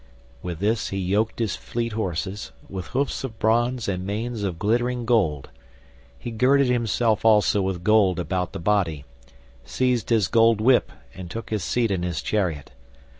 [0.41, 5.05] With this he yoked his fleet horses, with hoofs of bronze and manes of glittering
[5.05, 5.51] gold.
[6.17, 9.05] He girded himself also with gold about the body,
[9.63, 12.71] seized his gold whip and took his seat in his chariot.